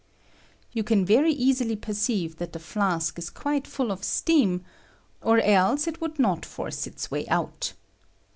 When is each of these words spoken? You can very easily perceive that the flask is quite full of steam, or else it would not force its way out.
You 0.71 0.83
can 0.83 1.05
very 1.05 1.31
easily 1.31 1.75
perceive 1.75 2.37
that 2.37 2.53
the 2.53 2.59
flask 2.59 3.19
is 3.19 3.29
quite 3.29 3.67
full 3.67 3.91
of 3.91 4.03
steam, 4.03 4.65
or 5.21 5.37
else 5.37 5.85
it 5.85 6.01
would 6.01 6.17
not 6.17 6.43
force 6.43 6.87
its 6.87 7.11
way 7.11 7.27
out. 7.27 7.73